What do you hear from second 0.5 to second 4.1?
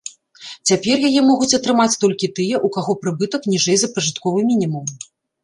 Цяпер яе могуць атрымаць толькі тыя, у каго прыбытак ніжэй за